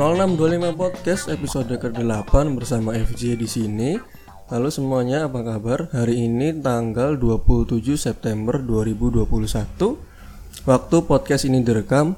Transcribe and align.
0625 0.00 0.80
Podcast 0.80 1.28
episode 1.28 1.76
ke-8 1.76 2.32
bersama 2.56 2.96
FJ 2.96 3.36
di 3.36 3.44
sini. 3.44 4.00
Halo 4.48 4.72
semuanya, 4.72 5.28
apa 5.28 5.44
kabar? 5.44 5.92
Hari 5.92 6.24
ini 6.24 6.56
tanggal 6.56 7.20
27 7.20 8.00
September 8.00 8.56
2021. 8.64 9.28
Waktu 10.64 10.96
podcast 11.04 11.44
ini 11.44 11.60
direkam. 11.60 12.16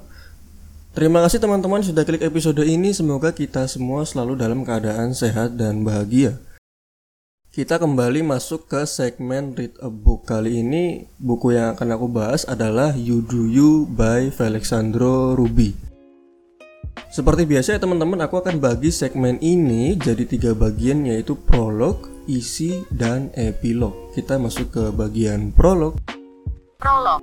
Terima 0.94 1.26
kasih 1.26 1.42
teman-teman 1.42 1.82
sudah 1.82 2.06
klik 2.06 2.22
episode 2.22 2.62
ini. 2.62 2.94
Semoga 2.94 3.34
kita 3.34 3.66
semua 3.66 4.06
selalu 4.06 4.38
dalam 4.38 4.62
keadaan 4.62 5.10
sehat 5.10 5.58
dan 5.58 5.82
bahagia. 5.82 6.38
Kita 7.50 7.82
kembali 7.82 8.22
masuk 8.22 8.70
ke 8.70 8.86
segmen 8.86 9.58
Read 9.58 9.74
a 9.82 9.90
Book. 9.90 10.30
Kali 10.30 10.62
ini 10.62 11.10
buku 11.18 11.58
yang 11.58 11.74
akan 11.74 11.98
aku 11.98 12.06
bahas 12.06 12.46
adalah 12.46 12.94
You 12.94 13.26
Do 13.26 13.50
You 13.50 13.90
by 13.90 14.30
Felixandro 14.30 15.34
Ruby. 15.34 15.91
Seperti 17.12 17.44
biasa 17.44 17.76
ya 17.76 17.80
teman-teman, 17.80 18.24
aku 18.24 18.40
akan 18.40 18.56
bagi 18.56 18.88
segmen 18.88 19.36
ini 19.44 20.00
jadi 20.00 20.24
tiga 20.24 20.56
bagian 20.56 21.04
yaitu 21.04 21.36
prolog, 21.36 22.08
isi, 22.24 22.88
dan 22.88 23.28
epilog. 23.36 23.92
Kita 24.16 24.40
masuk 24.40 24.72
ke 24.72 24.84
bagian 24.96 25.52
prolog. 25.52 26.00
Prolog. 26.80 27.20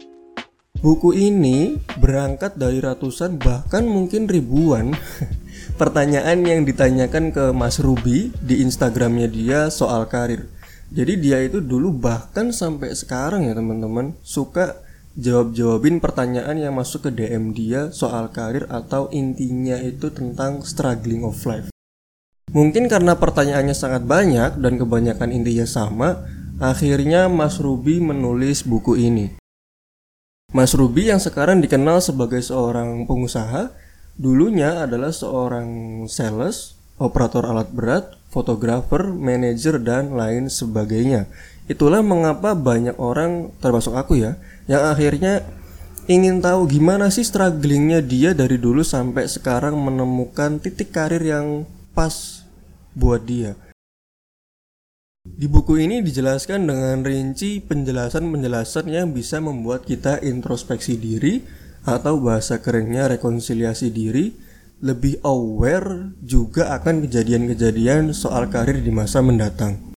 Buku 0.79 1.11
ini 1.11 1.75
berangkat 1.99 2.55
dari 2.55 2.79
ratusan 2.79 3.35
bahkan 3.35 3.83
mungkin 3.83 4.31
ribuan 4.31 4.95
pertanyaan 5.81 6.39
yang 6.45 6.63
ditanyakan 6.63 7.35
ke 7.35 7.51
Mas 7.51 7.83
Ruby 7.83 8.31
di 8.39 8.63
Instagramnya 8.63 9.27
dia 9.27 9.59
soal 9.67 10.07
karir. 10.07 10.47
Jadi 10.89 11.19
dia 11.19 11.43
itu 11.43 11.59
dulu 11.59 11.91
bahkan 11.91 12.55
sampai 12.55 12.95
sekarang 12.95 13.45
ya 13.45 13.53
teman-teman 13.53 14.15
suka 14.23 14.79
jawab-jawabin 15.17 15.97
pertanyaan 15.97 16.59
yang 16.59 16.77
masuk 16.77 17.09
ke 17.09 17.11
DM 17.13 17.55
dia 17.55 17.89
soal 17.89 18.29
karir 18.29 18.69
atau 18.69 19.09
intinya 19.09 19.79
itu 19.81 20.13
tentang 20.13 20.61
struggling 20.61 21.25
of 21.25 21.39
life. 21.49 21.73
Mungkin 22.49 22.89
karena 22.89 23.13
pertanyaannya 23.13 23.77
sangat 23.77 24.09
banyak 24.09 24.57
dan 24.57 24.73
kebanyakan 24.81 25.29
intinya 25.29 25.69
sama, 25.69 26.25
akhirnya 26.57 27.29
Mas 27.29 27.61
Ruby 27.61 28.01
menulis 28.01 28.65
buku 28.65 28.97
ini. 28.97 29.37
Mas 30.49 30.73
Ruby 30.73 31.13
yang 31.13 31.21
sekarang 31.21 31.61
dikenal 31.61 32.01
sebagai 32.01 32.41
seorang 32.41 33.05
pengusaha, 33.05 33.69
dulunya 34.17 34.81
adalah 34.81 35.13
seorang 35.13 35.69
sales, 36.09 36.73
operator 36.97 37.45
alat 37.45 37.69
berat, 37.69 38.17
fotografer, 38.33 39.13
manajer, 39.13 39.77
dan 39.77 40.17
lain 40.17 40.49
sebagainya. 40.49 41.29
Itulah 41.69 42.01
mengapa 42.01 42.57
banyak 42.57 42.97
orang, 42.97 43.53
termasuk 43.61 43.93
aku 43.93 44.17
ya, 44.17 44.41
yang 44.69 44.85
akhirnya 44.85 45.41
ingin 46.05 46.45
tahu 46.45 46.69
gimana 46.69 47.09
sih 47.09 47.25
strugglingnya 47.25 48.05
dia 48.05 48.37
dari 48.37 48.61
dulu 48.61 48.85
sampai 48.85 49.25
sekarang 49.25 49.73
menemukan 49.73 50.61
titik 50.61 50.93
karir 50.93 51.25
yang 51.25 51.65
pas 51.97 52.45
buat 52.93 53.25
dia. 53.25 53.57
Di 55.25 55.49
buku 55.49 55.81
ini 55.81 56.05
dijelaskan 56.05 56.69
dengan 56.69 57.01
rinci 57.01 57.61
penjelasan-penjelasan 57.65 58.85
yang 58.93 59.09
bisa 59.09 59.41
membuat 59.41 59.89
kita 59.89 60.21
introspeksi 60.21 60.97
diri 61.01 61.41
atau 61.83 62.21
bahasa 62.21 62.61
kerennya 62.61 63.09
rekonsiliasi 63.09 63.89
diri, 63.89 64.33
lebih 64.79 65.19
aware 65.25 66.15
juga 66.23 66.71
akan 66.77 67.03
kejadian-kejadian 67.05 68.15
soal 68.15 68.47
karir 68.47 68.79
di 68.79 68.91
masa 68.93 69.19
mendatang. 69.19 69.91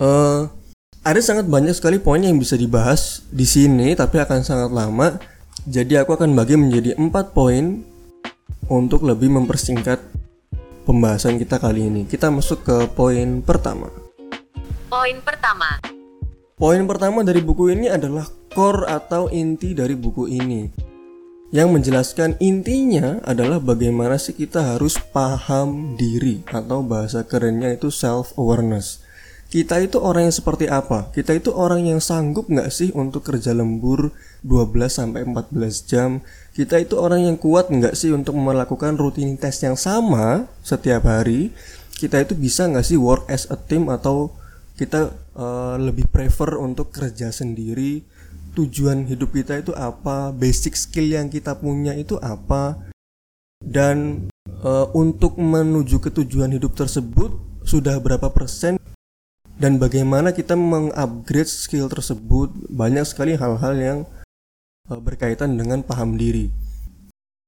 Uh, 0.00 0.48
ada 1.02 1.18
sangat 1.18 1.50
banyak 1.50 1.74
sekali 1.74 1.98
poin 1.98 2.22
yang 2.22 2.38
bisa 2.38 2.54
dibahas 2.54 3.26
di 3.34 3.42
sini, 3.42 3.90
tapi 3.98 4.22
akan 4.22 4.40
sangat 4.46 4.70
lama. 4.70 5.18
Jadi 5.66 5.98
aku 5.98 6.14
akan 6.14 6.34
bagi 6.34 6.54
menjadi 6.54 6.94
empat 6.94 7.34
poin 7.34 7.82
untuk 8.70 9.02
lebih 9.02 9.30
mempersingkat 9.34 9.98
pembahasan 10.86 11.42
kita 11.42 11.58
kali 11.58 11.90
ini. 11.90 12.02
Kita 12.06 12.30
masuk 12.30 12.62
ke 12.62 12.76
poin 12.94 13.42
pertama. 13.42 13.90
Poin 14.86 15.18
pertama. 15.22 15.82
Poin 16.54 16.82
pertama 16.86 17.26
dari 17.26 17.42
buku 17.42 17.74
ini 17.74 17.90
adalah 17.90 18.26
core 18.54 18.86
atau 18.86 19.26
inti 19.26 19.74
dari 19.74 19.98
buku 19.98 20.30
ini. 20.30 20.70
Yang 21.52 21.68
menjelaskan 21.68 22.30
intinya 22.38 23.18
adalah 23.26 23.58
bagaimana 23.58 24.16
sih 24.16 24.32
kita 24.32 24.78
harus 24.78 24.96
paham 25.10 25.98
diri 25.98 26.46
atau 26.48 26.80
bahasa 26.80 27.26
kerennya 27.26 27.74
itu 27.74 27.92
self 27.92 28.32
awareness 28.40 29.01
kita 29.52 29.84
itu 29.84 30.00
orang 30.00 30.32
yang 30.32 30.36
seperti 30.40 30.64
apa? 30.64 31.12
Kita 31.12 31.36
itu 31.36 31.52
orang 31.52 31.84
yang 31.84 32.00
sanggup 32.00 32.48
nggak 32.48 32.72
sih 32.72 32.88
untuk 32.96 33.20
kerja 33.20 33.52
lembur 33.52 34.08
12 34.40 34.72
sampai 34.88 35.28
14 35.28 35.52
jam? 35.84 36.24
Kita 36.56 36.80
itu 36.80 36.96
orang 36.96 37.28
yang 37.28 37.36
kuat 37.36 37.68
nggak 37.68 37.92
sih 37.92 38.16
untuk 38.16 38.32
melakukan 38.32 38.96
rutinitas 38.96 39.60
yang 39.60 39.76
sama 39.76 40.48
setiap 40.64 41.04
hari? 41.04 41.52
Kita 42.00 42.24
itu 42.24 42.32
bisa 42.32 42.64
nggak 42.64 42.80
sih 42.80 42.96
work 42.96 43.28
as 43.28 43.44
a 43.52 43.60
team 43.60 43.92
atau 43.92 44.32
kita 44.80 45.12
uh, 45.36 45.76
lebih 45.76 46.08
prefer 46.08 46.56
untuk 46.56 46.88
kerja 46.88 47.28
sendiri? 47.28 48.08
Tujuan 48.56 49.04
hidup 49.04 49.36
kita 49.36 49.60
itu 49.60 49.76
apa? 49.76 50.32
Basic 50.32 50.72
skill 50.80 51.12
yang 51.12 51.28
kita 51.28 51.60
punya 51.60 51.92
itu 51.92 52.16
apa? 52.24 52.88
Dan 53.60 54.32
uh, 54.64 54.88
untuk 54.96 55.36
menuju 55.36 56.00
ke 56.00 56.08
tujuan 56.08 56.56
hidup 56.56 56.72
tersebut 56.72 57.36
sudah 57.68 58.00
berapa 58.02 58.32
persen 58.32 58.81
dan 59.62 59.78
bagaimana 59.78 60.34
kita 60.34 60.58
mengupgrade 60.58 61.46
skill 61.46 61.86
tersebut 61.86 62.50
banyak 62.66 63.06
sekali 63.06 63.38
hal-hal 63.38 63.74
yang 63.78 63.98
eh, 64.90 64.98
berkaitan 64.98 65.54
dengan 65.54 65.86
paham 65.86 66.18
diri. 66.18 66.50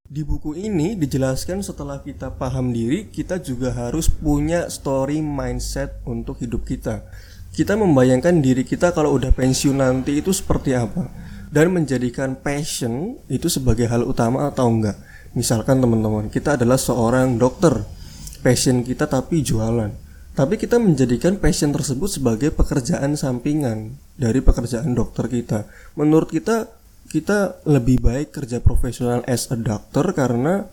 Di 0.06 0.22
buku 0.22 0.54
ini 0.54 0.94
dijelaskan 0.94 1.66
setelah 1.66 1.98
kita 1.98 2.38
paham 2.38 2.70
diri, 2.70 3.10
kita 3.10 3.42
juga 3.42 3.74
harus 3.74 4.06
punya 4.06 4.70
story 4.70 5.18
mindset 5.18 5.98
untuk 6.06 6.38
hidup 6.38 6.62
kita. 6.62 7.02
Kita 7.50 7.74
membayangkan 7.74 8.38
diri 8.38 8.62
kita 8.62 8.94
kalau 8.94 9.18
udah 9.18 9.34
pensiun 9.34 9.82
nanti 9.82 10.22
itu 10.22 10.30
seperti 10.30 10.78
apa 10.78 11.10
dan 11.50 11.74
menjadikan 11.74 12.38
passion 12.38 13.18
itu 13.26 13.50
sebagai 13.50 13.90
hal 13.90 14.06
utama 14.06 14.54
atau 14.54 14.70
enggak. 14.70 14.94
Misalkan 15.34 15.82
teman-teman, 15.82 16.30
kita 16.30 16.54
adalah 16.54 16.78
seorang 16.78 17.34
dokter. 17.42 17.82
Passion 18.38 18.86
kita 18.86 19.10
tapi 19.10 19.42
jualan 19.42 20.03
tapi 20.34 20.58
kita 20.58 20.82
menjadikan 20.82 21.38
passion 21.38 21.70
tersebut 21.70 22.10
sebagai 22.10 22.50
pekerjaan 22.50 23.14
sampingan 23.14 23.94
dari 24.18 24.42
pekerjaan 24.42 24.90
dokter 24.90 25.30
kita. 25.30 25.70
Menurut 25.94 26.34
kita, 26.34 26.74
kita 27.06 27.62
lebih 27.70 28.02
baik 28.02 28.34
kerja 28.34 28.58
profesional 28.58 29.22
as 29.30 29.46
a 29.54 29.56
doctor 29.58 30.10
karena 30.10 30.66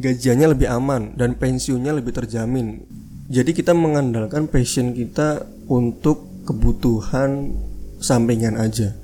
gajiannya 0.00 0.56
lebih 0.56 0.72
aman 0.72 1.12
dan 1.20 1.36
pensiunnya 1.36 1.92
lebih 1.92 2.16
terjamin. 2.16 2.80
Jadi 3.28 3.52
kita 3.52 3.76
mengandalkan 3.76 4.48
passion 4.48 4.96
kita 4.96 5.44
untuk 5.68 6.24
kebutuhan 6.48 7.52
sampingan 8.00 8.56
aja. 8.56 8.96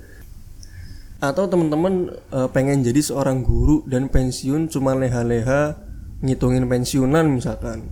Atau 1.21 1.45
teman-teman 1.45 2.17
e, 2.33 2.39
pengen 2.57 2.81
jadi 2.81 3.05
seorang 3.05 3.45
guru 3.45 3.85
dan 3.85 4.09
pensiun 4.09 4.73
cuma 4.73 4.97
leha-leha 4.97 5.77
ngitungin 6.25 6.65
pensiunan 6.65 7.29
misalkan. 7.29 7.85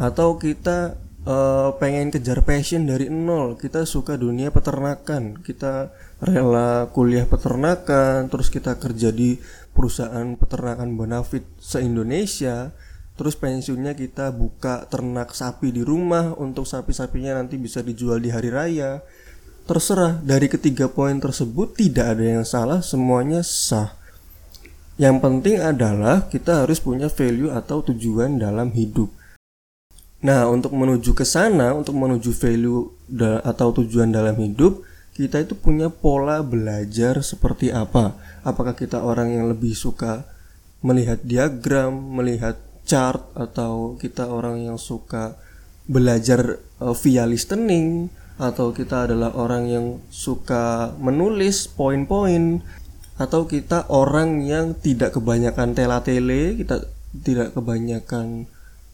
Atau 0.00 0.40
kita 0.40 1.07
uh, 1.24 1.74
pengen 1.80 2.14
kejar 2.14 2.44
passion 2.46 2.86
dari 2.86 3.10
nol. 3.10 3.58
Kita 3.58 3.82
suka 3.88 4.14
dunia 4.14 4.54
peternakan. 4.54 5.40
Kita 5.42 5.90
rela 6.22 6.90
kuliah 6.92 7.26
peternakan 7.26 8.26
terus 8.30 8.52
kita 8.52 8.78
kerja 8.78 9.10
di 9.10 9.38
perusahaan 9.72 10.34
peternakan 10.34 10.98
bonafit 10.98 11.46
se 11.62 11.78
Indonesia 11.82 12.74
terus 13.18 13.34
pensiunnya 13.34 13.98
kita 13.98 14.30
buka 14.30 14.86
ternak 14.86 15.34
sapi 15.34 15.74
di 15.74 15.82
rumah. 15.82 16.38
Untuk 16.38 16.68
sapi-sapinya 16.68 17.34
nanti 17.42 17.58
bisa 17.58 17.82
dijual 17.82 18.22
di 18.22 18.30
hari 18.30 18.52
raya. 18.54 19.02
Terserah 19.68 20.24
dari 20.24 20.48
ketiga 20.48 20.88
poin 20.88 21.20
tersebut 21.20 21.76
tidak 21.76 22.16
ada 22.16 22.24
yang 22.24 22.44
salah 22.46 22.80
semuanya 22.80 23.44
sah. 23.44 23.98
Yang 24.98 25.16
penting 25.22 25.62
adalah 25.62 26.26
kita 26.26 26.64
harus 26.64 26.82
punya 26.82 27.06
value 27.06 27.52
atau 27.54 27.84
tujuan 27.86 28.40
dalam 28.40 28.74
hidup 28.74 29.17
Nah, 30.18 30.50
untuk 30.50 30.74
menuju 30.74 31.14
ke 31.14 31.22
sana, 31.22 31.70
untuk 31.78 31.94
menuju 31.94 32.34
value 32.34 32.90
atau 33.46 33.70
tujuan 33.70 34.10
dalam 34.10 34.34
hidup, 34.34 34.82
kita 35.14 35.42
itu 35.42 35.54
punya 35.54 35.90
pola 35.90 36.42
belajar 36.42 37.22
seperti 37.22 37.70
apa? 37.70 38.18
Apakah 38.42 38.74
kita 38.74 39.02
orang 39.02 39.34
yang 39.34 39.46
lebih 39.46 39.78
suka 39.78 40.26
melihat 40.82 41.22
diagram, 41.22 41.94
melihat 41.94 42.58
chart 42.82 43.22
atau 43.34 43.94
kita 43.98 44.26
orang 44.26 44.66
yang 44.66 44.78
suka 44.78 45.38
belajar 45.86 46.58
uh, 46.78 46.94
via 46.94 47.26
listening 47.26 48.10
atau 48.38 48.70
kita 48.70 49.10
adalah 49.10 49.34
orang 49.34 49.66
yang 49.66 49.86
suka 50.14 50.94
menulis 51.02 51.66
poin-poin 51.66 52.62
atau 53.18 53.50
kita 53.50 53.90
orang 53.90 54.46
yang 54.46 54.78
tidak 54.78 55.18
kebanyakan 55.18 55.74
tela-tele, 55.74 56.54
kita 56.54 56.86
tidak 57.26 57.50
kebanyakan 57.58 58.46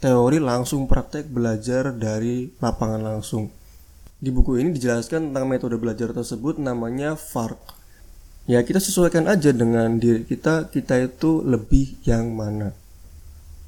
teori 0.04 0.36
langsung 0.36 0.84
praktek 0.84 1.32
belajar 1.32 1.88
dari 1.96 2.52
lapangan 2.60 3.00
langsung. 3.00 3.48
Di 4.20 4.28
buku 4.28 4.60
ini 4.60 4.76
dijelaskan 4.76 5.32
tentang 5.32 5.48
metode 5.48 5.80
belajar 5.80 6.12
tersebut 6.12 6.60
namanya 6.60 7.16
FARC. 7.16 7.56
Ya 8.44 8.60
kita 8.60 8.84
sesuaikan 8.84 9.24
aja 9.24 9.48
dengan 9.56 9.96
diri 9.96 10.28
kita, 10.28 10.68
kita 10.68 11.08
itu 11.08 11.40
lebih 11.40 11.96
yang 12.04 12.36
mana. 12.36 12.76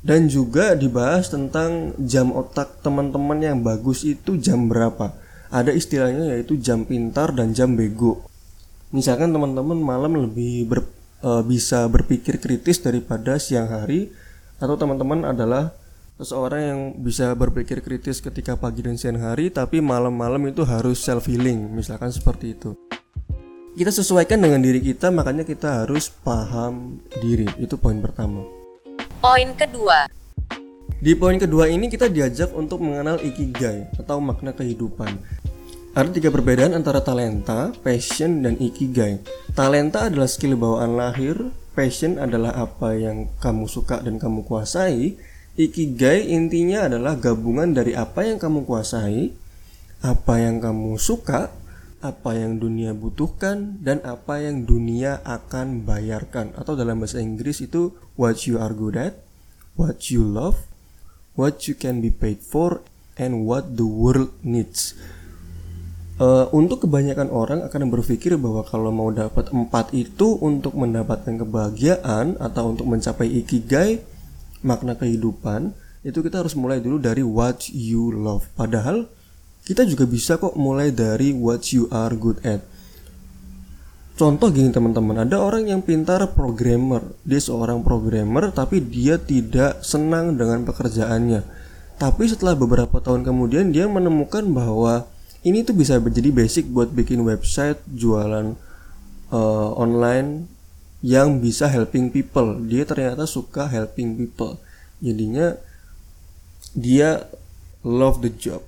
dan 0.07 0.31
juga 0.31 0.79
dibahas 0.79 1.27
tentang 1.27 1.91
jam 1.99 2.31
otak 2.31 2.79
teman-teman 2.79 3.43
yang 3.43 3.59
bagus 3.67 4.07
itu 4.07 4.39
jam 4.39 4.71
berapa. 4.71 5.19
Ada 5.51 5.75
istilahnya 5.75 6.31
yaitu 6.31 6.55
jam 6.63 6.87
pintar 6.87 7.35
dan 7.35 7.51
jam 7.51 7.75
bego. 7.75 8.23
Misalkan 8.95 9.35
teman-teman 9.35 9.75
malam 9.75 10.15
lebih 10.15 10.71
ber, 10.71 10.87
e, 11.27 11.31
bisa 11.43 11.91
berpikir 11.91 12.39
kritis 12.39 12.79
daripada 12.79 13.35
siang 13.43 13.67
hari 13.67 14.15
atau 14.63 14.79
teman-teman 14.79 15.27
adalah 15.27 15.75
seseorang 16.17 16.63
yang 16.65 16.81
bisa 16.97 17.29
berpikir 17.37 17.85
kritis 17.85 18.25
ketika 18.25 18.57
pagi 18.57 18.81
dan 18.81 18.97
siang 18.97 19.21
hari 19.21 19.53
tapi 19.53 19.85
malam-malam 19.85 20.49
itu 20.49 20.65
harus 20.65 20.97
self 20.97 21.29
healing 21.29 21.69
misalkan 21.77 22.09
seperti 22.09 22.57
itu 22.57 22.73
kita 23.77 23.93
sesuaikan 23.93 24.41
dengan 24.41 24.65
diri 24.65 24.81
kita 24.81 25.13
makanya 25.13 25.45
kita 25.45 25.85
harus 25.85 26.09
paham 26.09 27.05
diri 27.21 27.45
itu 27.61 27.77
poin 27.77 28.01
pertama 28.01 28.49
Poin 29.21 29.53
kedua. 29.61 30.09
di 30.97 31.13
poin 31.13 31.37
kedua 31.37 31.69
ini 31.69 31.93
kita 31.93 32.09
diajak 32.09 32.49
untuk 32.57 32.81
mengenal 32.81 33.21
ikigai 33.21 33.93
atau 34.01 34.17
makna 34.17 34.57
kehidupan 34.57 35.21
ada 35.97 36.13
tiga 36.13 36.29
perbedaan 36.29 36.77
antara 36.77 37.01
talenta, 37.01 37.73
passion, 37.81 38.45
dan 38.45 38.61
ikigai. 38.61 39.17
Talenta 39.57 40.13
adalah 40.13 40.29
skill 40.29 40.53
bawaan 40.53 40.93
lahir, 40.93 41.49
passion 41.73 42.21
adalah 42.21 42.53
apa 42.53 42.93
yang 42.93 43.33
kamu 43.41 43.65
suka 43.65 44.05
dan 44.05 44.21
kamu 44.21 44.45
kuasai, 44.45 45.17
ikigai 45.57 46.29
intinya 46.31 46.87
adalah 46.87 47.17
gabungan 47.17 47.73
dari 47.73 47.97
apa 47.97 48.29
yang 48.29 48.37
kamu 48.37 48.69
kuasai, 48.69 49.33
apa 50.05 50.35
yang 50.37 50.61
kamu 50.61 51.01
suka, 51.01 51.49
apa 52.05 52.37
yang 52.37 52.61
dunia 52.61 52.93
butuhkan 52.93 53.81
dan 53.81 54.05
apa 54.05 54.45
yang 54.45 54.69
dunia 54.69 55.25
akan 55.25 55.83
bayarkan 55.83 56.53
atau 56.55 56.77
dalam 56.77 57.01
bahasa 57.01 57.19
Inggris 57.19 57.65
itu 57.65 57.97
what 58.21 58.45
you 58.45 58.61
are 58.61 58.77
good 58.77 59.01
at, 59.01 59.17
what 59.81 60.13
you 60.13 60.21
love, 60.21 60.69
what 61.35 61.65
you 61.65 61.75
can 61.75 62.05
be 62.05 62.13
paid 62.13 62.45
for 62.45 62.85
and 63.17 63.49
what 63.49 63.81
the 63.81 63.89
world 63.89 64.31
needs. 64.45 64.93
Uh, 66.17 66.49
untuk 66.57 66.89
kebanyakan 66.89 67.29
orang 67.29 67.61
akan 67.61 67.93
berpikir 67.93 68.41
bahwa 68.41 68.65
kalau 68.65 68.89
mau 68.89 69.13
dapat 69.13 69.53
empat 69.53 69.93
itu 69.93 70.41
untuk 70.41 70.73
mendapatkan 70.73 71.37
kebahagiaan 71.37 72.41
atau 72.41 72.73
untuk 72.73 72.89
mencapai 72.89 73.29
ikigai 73.45 74.16
makna 74.67 74.99
kehidupan 74.99 75.71
itu 76.03 76.19
kita 76.23 76.43
harus 76.43 76.59
mulai 76.59 76.83
dulu 76.83 76.99
dari 76.99 77.23
what 77.23 77.71
you 77.71 78.11
love. 78.11 78.47
Padahal 78.59 79.07
kita 79.67 79.83
juga 79.87 80.07
bisa 80.07 80.39
kok 80.39 80.55
mulai 80.55 80.91
dari 80.91 81.35
what 81.35 81.71
you 81.71 81.87
are 81.91 82.15
good 82.15 82.39
at. 82.43 82.63
Contoh 84.17 84.49
gini 84.49 84.73
teman-teman, 84.73 85.29
ada 85.29 85.37
orang 85.43 85.69
yang 85.69 85.85
pintar 85.85 86.25
programmer, 86.33 87.05
dia 87.21 87.37
seorang 87.37 87.85
programmer 87.85 88.49
tapi 88.49 88.81
dia 88.81 89.21
tidak 89.21 89.85
senang 89.85 90.41
dengan 90.41 90.65
pekerjaannya. 90.65 91.45
Tapi 92.01 92.25
setelah 92.25 92.57
beberapa 92.57 92.97
tahun 92.97 93.29
kemudian 93.29 93.77
dia 93.77 93.85
menemukan 93.85 94.47
bahwa 94.53 95.05
ini 95.45 95.63
tuh 95.63 95.77
bisa 95.77 96.01
menjadi 96.01 96.33
basic 96.33 96.65
buat 96.73 96.91
bikin 96.97 97.21
website 97.29 97.77
jualan 97.93 98.57
uh, 99.31 99.71
online 99.77 100.56
yang 101.07 101.39
bisa 101.39 101.71
helping 101.71 102.11
people. 102.11 102.59
Dia 102.67 102.83
ternyata 102.83 103.31
suka 103.31 103.71
helping 103.71 104.19
people. 104.19 104.59
Jadinya 104.99 105.55
dia 106.75 107.31
love 107.87 108.19
the 108.27 108.35
job. 108.35 108.67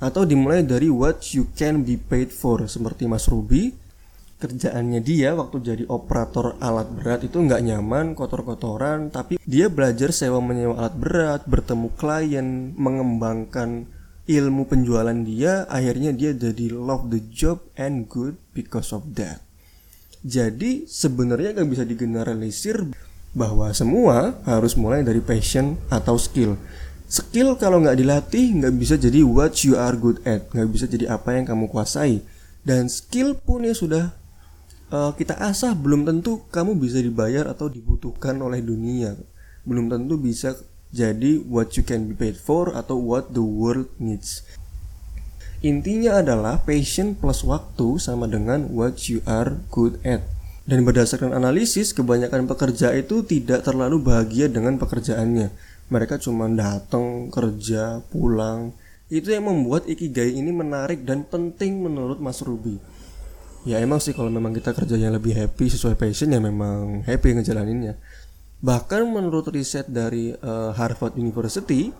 Atau 0.00 0.24
dimulai 0.24 0.64
dari 0.64 0.88
what 0.88 1.36
you 1.36 1.52
can 1.52 1.84
be 1.84 2.00
paid 2.00 2.32
for 2.32 2.64
seperti 2.64 3.04
Mas 3.04 3.28
Ruby 3.28 3.76
kerjaannya 4.36 5.00
dia 5.00 5.32
waktu 5.32 5.64
jadi 5.64 5.84
operator 5.88 6.60
alat 6.60 6.92
berat 6.92 7.24
itu 7.24 7.40
nggak 7.40 7.72
nyaman, 7.72 8.12
kotor-kotoran, 8.12 9.08
tapi 9.08 9.40
dia 9.48 9.72
belajar 9.72 10.12
sewa 10.12 10.44
menyewa 10.44 10.76
alat 10.76 10.96
berat, 10.96 11.40
bertemu 11.48 11.88
klien, 11.96 12.76
mengembangkan 12.76 13.88
ilmu 14.28 14.68
penjualan 14.68 15.16
dia, 15.24 15.64
akhirnya 15.72 16.12
dia 16.12 16.36
jadi 16.36 16.68
love 16.68 17.08
the 17.08 17.22
job 17.32 17.64
and 17.80 18.12
good 18.12 18.36
because 18.52 18.92
of 18.92 19.16
that. 19.16 19.45
Jadi 20.24 20.88
sebenarnya 20.88 21.56
nggak 21.56 21.68
bisa 21.68 21.84
digeneralisir 21.84 22.92
bahwa 23.36 23.68
semua 23.76 24.40
harus 24.48 24.72
mulai 24.78 25.04
dari 25.04 25.20
passion 25.20 25.76
atau 25.92 26.16
skill. 26.16 26.56
Skill 27.06 27.54
kalau 27.60 27.84
nggak 27.84 28.00
dilatih 28.00 28.64
nggak 28.64 28.74
bisa 28.80 28.94
jadi 28.96 29.22
what 29.22 29.62
you 29.62 29.76
are 29.78 29.94
good 29.94 30.18
at, 30.26 30.48
nggak 30.50 30.68
bisa 30.72 30.88
jadi 30.88 31.12
apa 31.12 31.36
yang 31.36 31.44
kamu 31.44 31.68
kuasai. 31.68 32.24
Dan 32.66 32.90
skill 32.90 33.38
pun 33.38 33.62
ya 33.62 33.76
sudah 33.76 34.10
uh, 34.90 35.14
kita 35.14 35.38
asah 35.38 35.76
belum 35.76 36.02
tentu 36.02 36.42
kamu 36.50 36.74
bisa 36.80 36.98
dibayar 36.98 37.46
atau 37.46 37.70
dibutuhkan 37.70 38.34
oleh 38.42 38.58
dunia. 38.58 39.14
Belum 39.62 39.86
tentu 39.86 40.18
bisa 40.18 40.58
jadi 40.90 41.42
what 41.46 41.76
you 41.78 41.84
can 41.86 42.10
be 42.10 42.14
paid 42.16 42.34
for 42.34 42.74
atau 42.74 42.98
what 42.98 43.30
the 43.30 43.44
world 43.44 43.86
needs. 44.02 44.42
Intinya 45.66 46.22
adalah 46.22 46.62
passion 46.62 47.18
plus 47.18 47.42
waktu 47.42 47.98
sama 47.98 48.30
dengan 48.30 48.70
what 48.70 49.10
you 49.10 49.18
are 49.26 49.58
good 49.74 49.98
at. 50.06 50.22
Dan 50.62 50.86
berdasarkan 50.86 51.34
analisis, 51.34 51.90
kebanyakan 51.90 52.46
pekerja 52.46 52.94
itu 52.94 53.26
tidak 53.26 53.66
terlalu 53.66 53.98
bahagia 53.98 54.46
dengan 54.46 54.78
pekerjaannya. 54.78 55.50
Mereka 55.90 56.22
cuma 56.22 56.46
datang, 56.46 57.34
kerja, 57.34 57.98
pulang. 58.14 58.78
Itu 59.10 59.34
yang 59.34 59.50
membuat 59.50 59.90
ikigai 59.90 60.38
ini 60.38 60.54
menarik 60.54 61.02
dan 61.02 61.26
penting 61.26 61.82
menurut 61.82 62.22
Mas 62.22 62.38
Ruby. 62.46 62.78
Ya 63.66 63.82
emang 63.82 63.98
sih 63.98 64.14
kalau 64.14 64.30
memang 64.30 64.54
kita 64.54 64.70
kerjanya 64.70 65.10
lebih 65.10 65.34
happy 65.34 65.66
sesuai 65.66 65.98
passion 65.98 66.30
ya 66.30 66.38
memang 66.38 67.02
happy 67.02 67.42
ngejalaninnya. 67.42 67.98
Bahkan 68.62 69.02
menurut 69.02 69.50
riset 69.50 69.90
dari 69.90 70.30
uh, 70.30 70.70
Harvard 70.78 71.18
University, 71.18 71.90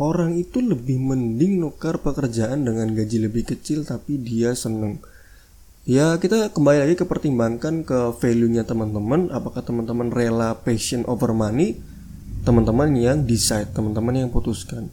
orang 0.00 0.40
itu 0.40 0.64
lebih 0.64 0.96
mending 0.96 1.60
nukar 1.60 2.00
pekerjaan 2.00 2.64
dengan 2.64 2.88
gaji 2.96 3.20
lebih 3.20 3.52
kecil 3.52 3.84
tapi 3.84 4.16
dia 4.16 4.56
seneng. 4.56 4.96
Ya 5.84 6.16
kita 6.16 6.48
kembali 6.56 6.88
lagi 6.88 6.96
ke 6.96 7.04
pertimbangkan 7.04 7.84
ke 7.84 8.16
value-nya 8.16 8.64
teman-teman, 8.64 9.28
apakah 9.28 9.60
teman-teman 9.60 10.08
rela 10.08 10.56
passion 10.56 11.04
over 11.04 11.36
money, 11.36 11.76
teman-teman 12.48 12.96
yang 12.96 13.28
decide, 13.28 13.68
teman-teman 13.76 14.24
yang 14.24 14.30
putuskan. 14.32 14.88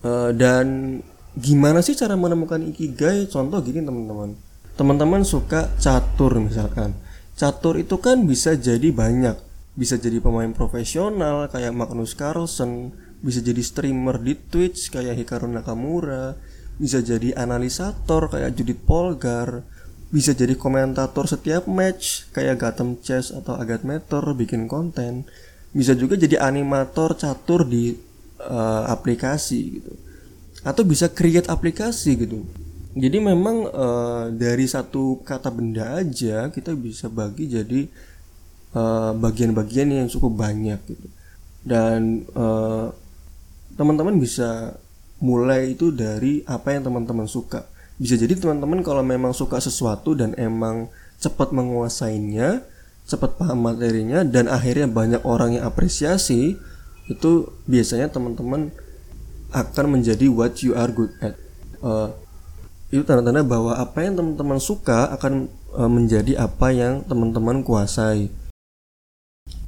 Uh, 0.00 0.32
dan 0.32 1.00
gimana 1.36 1.84
sih 1.84 1.92
cara 1.92 2.16
menemukan 2.16 2.64
ikigai? 2.64 3.28
Contoh 3.28 3.60
gini 3.60 3.84
teman-teman. 3.84 4.32
Teman-teman 4.80 5.20
suka 5.20 5.68
catur 5.76 6.40
misalkan. 6.40 6.96
Catur 7.36 7.76
itu 7.76 8.00
kan 8.00 8.24
bisa 8.24 8.56
jadi 8.56 8.88
banyak 8.88 9.36
bisa 9.74 9.98
jadi 9.98 10.22
pemain 10.22 10.54
profesional 10.54 11.50
kayak 11.50 11.74
Magnus 11.74 12.14
Carlsen, 12.14 12.94
bisa 13.24 13.40
jadi 13.40 13.64
streamer 13.64 14.20
di 14.20 14.36
Twitch 14.36 14.92
kayak 14.92 15.16
Hikaru 15.16 15.48
Nakamura, 15.48 16.36
bisa 16.76 17.00
jadi 17.00 17.32
analisator 17.32 18.28
kayak 18.28 18.52
Judith 18.52 18.84
Polgar, 18.84 19.64
bisa 20.12 20.36
jadi 20.36 20.52
komentator 20.52 21.24
setiap 21.24 21.64
match 21.64 22.28
kayak 22.36 22.60
Gotham 22.60 23.00
Chess 23.00 23.32
atau 23.32 23.56
Agat 23.56 23.88
Meter 23.88 24.20
bikin 24.36 24.68
konten, 24.68 25.24
bisa 25.72 25.96
juga 25.96 26.20
jadi 26.20 26.44
animator 26.44 27.16
catur 27.16 27.64
di 27.64 27.96
uh, 28.44 28.84
aplikasi 28.92 29.80
gitu, 29.80 29.96
atau 30.60 30.84
bisa 30.84 31.08
create 31.08 31.48
aplikasi 31.48 32.20
gitu. 32.20 32.44
Jadi 32.94 33.18
memang 33.24 33.56
uh, 33.72 34.24
dari 34.30 34.68
satu 34.68 35.24
kata 35.24 35.48
benda 35.48 35.98
aja 35.98 36.52
kita 36.52 36.76
bisa 36.76 37.08
bagi 37.08 37.48
jadi 37.48 38.12
Eh, 38.74 39.12
bagian-bagian 39.14 39.86
uh, 39.86 39.96
yang 40.02 40.08
cukup 40.10 40.34
banyak 40.34 40.82
gitu. 40.90 41.06
Dan 41.62 42.26
eh, 42.26 42.86
teman-teman 43.74 44.16
bisa 44.18 44.78
mulai 45.22 45.74
itu 45.74 45.94
dari 45.94 46.42
apa 46.46 46.74
yang 46.74 46.90
teman-teman 46.90 47.26
suka. 47.30 47.66
Bisa 47.94 48.18
jadi 48.18 48.34
teman-teman 48.34 48.82
kalau 48.82 49.06
memang 49.06 49.30
suka 49.30 49.62
sesuatu 49.62 50.18
dan 50.18 50.34
emang 50.34 50.90
cepat 51.22 51.54
menguasainya 51.54 52.66
cepat 53.04 53.36
paham 53.36 53.68
materinya 53.68 54.24
dan 54.24 54.48
akhirnya 54.48 54.88
banyak 54.88 55.22
orang 55.28 55.60
yang 55.60 55.64
apresiasi 55.68 56.56
itu 57.04 57.30
biasanya 57.68 58.08
teman-teman 58.08 58.72
akan 59.52 59.86
menjadi 60.00 60.26
what 60.32 60.56
you 60.64 60.72
are 60.72 60.88
good 60.88 61.12
at. 61.20 61.36
Uh, 61.84 62.10
itu 62.88 63.04
tanda-tanda 63.04 63.44
bahwa 63.44 63.76
apa 63.76 64.08
yang 64.08 64.16
teman-teman 64.16 64.56
suka 64.56 65.12
akan 65.12 65.52
uh, 65.76 65.90
menjadi 65.90 66.40
apa 66.40 66.72
yang 66.72 67.04
teman-teman 67.04 67.60
kuasai 67.60 68.32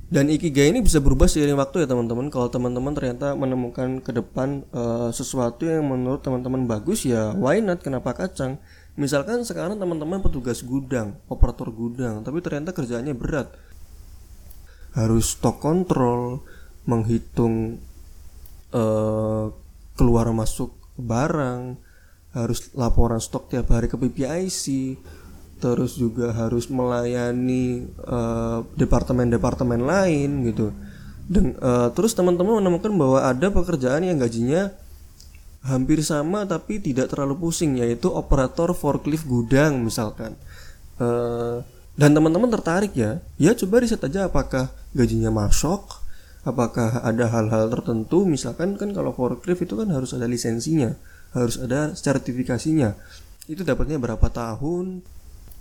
dan 0.07 0.31
ikigai 0.31 0.71
ini 0.71 0.87
bisa 0.87 1.03
berubah 1.03 1.27
seiring 1.27 1.59
waktu 1.59 1.83
ya 1.83 1.87
teman-teman. 1.91 2.31
Kalau 2.31 2.47
teman-teman 2.47 2.95
ternyata 2.95 3.35
menemukan 3.35 3.99
ke 3.99 4.15
depan 4.15 4.63
uh, 4.71 5.11
sesuatu 5.11 5.67
yang 5.67 5.83
menurut 5.83 6.23
teman-teman 6.23 6.63
bagus 6.71 7.03
ya 7.03 7.35
why 7.35 7.59
not 7.59 7.83
kenapa 7.83 8.15
kacang? 8.15 8.63
Misalkan 8.97 9.45
sekarang 9.45 9.77
teman-teman 9.77 10.25
petugas 10.25 10.65
gudang, 10.65 11.21
operator 11.29 11.69
gudang, 11.69 12.25
tapi 12.25 12.41
ternyata 12.41 12.73
kerjaannya 12.73 13.13
berat. 13.13 13.53
Harus 14.97 15.37
stok 15.37 15.61
kontrol, 15.61 16.41
menghitung 16.89 17.77
uh, 18.73 19.53
keluar 20.01 20.33
masuk 20.33 20.73
barang, 20.97 21.77
harus 22.33 22.73
laporan 22.73 23.21
stok 23.21 23.53
tiap 23.53 23.69
hari 23.69 23.93
ke 23.93 24.01
PPIC, 24.01 24.97
terus 25.57 25.97
juga 25.97 26.33
harus 26.37 26.69
melayani 26.69 27.89
eh, 27.89 28.59
departemen-departemen 28.77 29.81
lain 29.81 30.31
gitu. 30.53 30.73
Dan 31.27 31.57
eh, 31.57 31.89
terus 31.97 32.13
teman-teman 32.13 32.61
menemukan 32.61 32.93
bahwa 32.95 33.25
ada 33.25 33.49
pekerjaan 33.49 34.05
yang 34.05 34.21
gajinya 34.21 34.73
hampir 35.67 35.99
sama 36.07 36.47
tapi 36.47 36.79
tidak 36.79 37.11
terlalu 37.11 37.35
pusing 37.43 37.83
yaitu 37.83 38.07
operator 38.07 38.71
forklift 38.77 39.25
gudang 39.25 39.83
misalkan. 39.83 40.37
Eh, 41.01 41.57
dan 41.97 42.11
teman-teman 42.13 42.53
tertarik 42.53 42.93
ya 42.93 43.25
ya 43.41 43.57
coba 43.57 43.81
riset 43.81 44.05
aja 44.05 44.29
apakah 44.29 44.69
gajinya 44.93 45.33
masuk 45.33 46.05
apakah 46.47 47.03
ada 47.03 47.27
hal-hal 47.27 47.73
tertentu. 47.73 48.29
Misalkan 48.29 48.77
kan 48.77 48.93
kalau 48.93 49.11
forklift 49.17 49.67
itu 49.67 49.75
kan 49.75 49.89
harus 49.91 50.13
ada 50.13 50.29
lisensinya 50.29 50.95
harus 51.37 51.61
ada 51.61 51.93
sertifikasinya. 51.93 52.97
Itu 53.47 53.63
dapatnya 53.63 54.01
berapa 54.01 54.27
tahun 54.33 55.05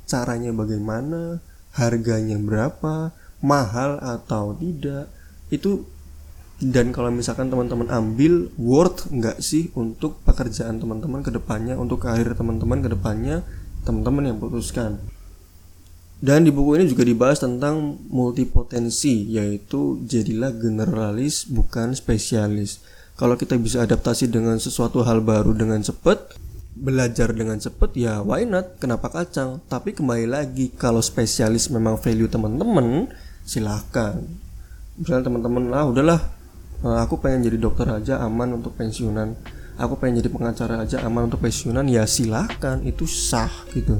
caranya 0.05 0.53
bagaimana 0.53 1.41
harganya 1.75 2.39
berapa 2.39 3.11
mahal 3.43 3.99
atau 3.99 4.55
tidak. 4.57 5.11
Itu 5.51 5.85
dan 6.63 6.95
kalau 6.95 7.11
misalkan 7.11 7.51
teman-teman 7.51 7.91
ambil 7.91 8.47
worth 8.55 9.11
nggak 9.11 9.43
sih 9.43 9.75
untuk 9.75 10.23
pekerjaan 10.23 10.79
teman-teman 10.79 11.19
ke 11.19 11.27
depannya 11.27 11.75
untuk 11.75 12.07
karir 12.07 12.31
teman-teman 12.31 12.79
ke 12.79 12.89
depannya 12.95 13.43
teman-teman 13.83 14.31
yang 14.31 14.37
putuskan. 14.39 15.03
Dan 16.23 16.47
di 16.47 16.51
buku 16.55 16.79
ini 16.79 16.87
juga 16.87 17.03
dibahas 17.03 17.43
tentang 17.43 17.99
multipotensi 18.07 19.35
yaitu 19.35 19.99
jadilah 20.07 20.55
generalis 20.55 21.43
bukan 21.43 21.91
spesialis. 21.91 22.79
Kalau 23.19 23.35
kita 23.35 23.59
bisa 23.59 23.83
adaptasi 23.83 24.31
dengan 24.31 24.55
sesuatu 24.55 25.03
hal 25.03 25.19
baru 25.19 25.51
dengan 25.51 25.83
cepat 25.83 26.39
belajar 26.75 27.31
dengan 27.31 27.55
cepat 27.55 27.95
ya 27.95 28.19
why 28.19 28.43
not? 28.43 28.75
Kenapa 28.77 29.07
kacang 29.07 29.63
tapi 29.71 29.95
kembali 29.95 30.27
lagi 30.27 30.75
kalau 30.75 30.99
spesialis 30.99 31.71
memang 31.71 31.95
value 31.95 32.27
teman-teman 32.27 33.07
silahkan. 33.47 34.19
Misalnya 34.99 35.31
teman-teman 35.31 35.71
lah 35.71 35.87
udahlah 35.87 36.19
eh, 36.83 36.97
aku 36.99 37.23
pengen 37.23 37.47
jadi 37.47 37.57
dokter 37.57 37.87
aja 37.87 38.19
aman 38.21 38.59
untuk 38.59 38.75
pensiunan. 38.75 39.33
Aku 39.75 39.99
pengen 39.99 40.23
jadi 40.23 40.31
pengacara 40.31 40.83
aja 40.83 41.03
aman 41.03 41.31
untuk 41.31 41.43
pensiunan. 41.43 41.83
Ya 41.87 42.03
silahkan 42.07 42.83
itu 42.83 43.07
sah 43.07 43.51
gitu. 43.71 43.99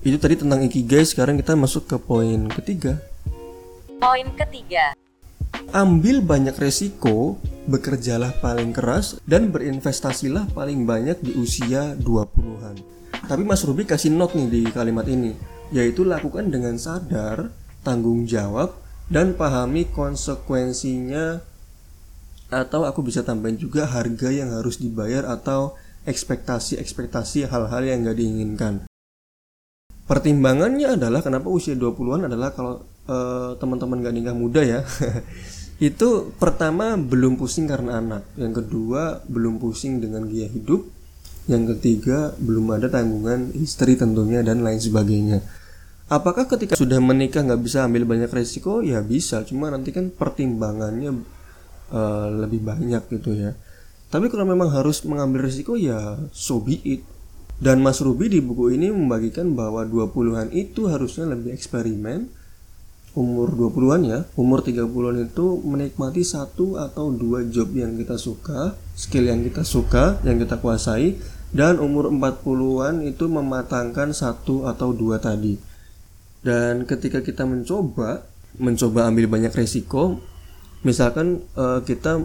Itu 0.00 0.16
tadi 0.16 0.36
tentang 0.36 0.64
ikigai 0.64 1.04
sekarang 1.04 1.36
kita 1.36 1.52
masuk 1.56 1.84
ke 1.88 1.96
poin 2.00 2.48
ketiga. 2.52 3.00
Poin 4.00 4.28
ketiga. 4.32 4.96
Ambil 5.70 6.22
banyak 6.22 6.54
resiko 6.58 7.38
bekerjalah 7.70 8.34
paling 8.42 8.74
keras 8.74 9.18
dan 9.26 9.54
berinvestasilah 9.54 10.50
paling 10.50 10.82
banyak 10.86 11.18
di 11.22 11.32
usia 11.38 11.94
20-an 11.98 12.76
tapi 13.30 13.42
Mas 13.46 13.62
Ruby 13.62 13.86
kasih 13.86 14.10
note 14.10 14.34
nih 14.34 14.48
di 14.50 14.60
kalimat 14.70 15.06
ini 15.06 15.34
yaitu 15.70 16.02
lakukan 16.02 16.50
dengan 16.50 16.74
sadar 16.74 17.54
tanggung 17.86 18.26
jawab 18.26 18.74
dan 19.10 19.34
pahami 19.34 19.86
konsekuensinya 19.90 21.42
atau 22.50 22.82
aku 22.82 23.06
bisa 23.06 23.22
tambahin 23.22 23.58
juga 23.58 23.86
harga 23.86 24.30
yang 24.30 24.50
harus 24.50 24.82
dibayar 24.82 25.26
atau 25.30 25.78
ekspektasi-ekspektasi 26.02 27.46
hal-hal 27.46 27.82
yang 27.86 28.02
gak 28.02 28.18
diinginkan. 28.18 28.74
Pertimbangannya 30.10 30.98
adalah 30.98 31.22
kenapa 31.22 31.46
usia 31.46 31.78
20-an 31.78 32.26
adalah 32.26 32.50
kalau 32.50 32.82
eh, 33.06 33.54
teman-teman 33.62 34.02
gak 34.02 34.14
nikah 34.14 34.34
muda 34.34 34.62
ya 34.66 34.80
itu 35.80 36.36
pertama 36.36 37.00
belum 37.00 37.40
pusing 37.40 37.64
karena 37.64 38.04
anak. 38.04 38.28
Yang 38.36 38.64
kedua 38.64 39.24
belum 39.24 39.56
pusing 39.56 40.04
dengan 40.04 40.28
gaya 40.28 40.44
hidup. 40.44 40.84
Yang 41.48 41.74
ketiga 41.76 42.36
belum 42.36 42.76
ada 42.76 42.92
tanggungan 42.92 43.56
istri 43.56 43.96
tentunya 43.96 44.44
dan 44.44 44.60
lain 44.60 44.76
sebagainya. 44.76 45.40
Apakah 46.12 46.44
ketika 46.44 46.76
sudah 46.76 47.00
menikah 47.00 47.40
nggak 47.40 47.64
bisa 47.64 47.88
ambil 47.88 48.04
banyak 48.04 48.28
resiko? 48.28 48.84
Ya 48.84 49.00
bisa. 49.00 49.40
Cuma 49.48 49.72
nanti 49.72 49.88
kan 49.88 50.12
pertimbangannya 50.12 51.16
eh, 51.96 52.28
lebih 52.28 52.60
banyak 52.60 53.02
gitu 53.08 53.32
ya. 53.32 53.56
Tapi 54.12 54.28
kalau 54.28 54.44
memang 54.44 54.68
harus 54.68 55.00
mengambil 55.08 55.48
resiko 55.48 55.80
ya 55.80 56.20
so 56.28 56.60
be 56.60 56.76
it. 56.84 57.02
Dan 57.60 57.84
Mas 57.84 58.00
Ruby 58.00 58.32
di 58.32 58.40
buku 58.40 58.72
ini 58.72 58.88
membagikan 58.88 59.52
bahwa 59.52 59.84
20-an 59.84 60.48
itu 60.48 60.88
harusnya 60.88 61.28
lebih 61.28 61.52
eksperimen 61.52 62.39
umur 63.18 63.52
20-an 63.54 64.02
ya. 64.06 64.18
Umur 64.38 64.62
30-an 64.62 65.26
itu 65.26 65.58
menikmati 65.62 66.22
satu 66.22 66.78
atau 66.78 67.10
dua 67.10 67.46
job 67.48 67.74
yang 67.74 67.98
kita 67.98 68.16
suka 68.16 68.78
skill 68.94 69.30
yang 69.30 69.42
kita 69.42 69.66
suka 69.66 70.20
yang 70.22 70.38
kita 70.38 70.60
kuasai 70.60 71.18
dan 71.50 71.82
umur 71.82 72.10
40-an 72.14 73.02
itu 73.02 73.26
mematangkan 73.26 74.14
satu 74.14 74.70
atau 74.70 74.94
dua 74.94 75.18
tadi. 75.18 75.58
Dan 76.40 76.88
ketika 76.88 77.20
kita 77.20 77.44
mencoba 77.44 78.24
mencoba 78.58 79.06
ambil 79.06 79.30
banyak 79.30 79.52
resiko 79.54 80.18
misalkan 80.82 81.44
eh, 81.54 81.80
kita 81.84 82.24